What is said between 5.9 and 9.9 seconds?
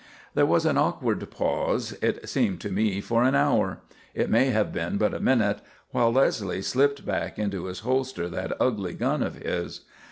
while Leslie slipped back into his holster that ugly gun of his.